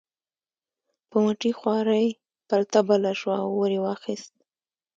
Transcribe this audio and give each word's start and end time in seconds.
په 1.09 1.17
مټې 1.23 1.51
خوارۍ 1.59 2.07
پلته 2.47 2.79
بله 2.89 3.11
شوه 3.19 3.35
او 3.43 3.49
اور 3.59 3.71
یې 3.75 3.79
واخیست. 3.85 4.33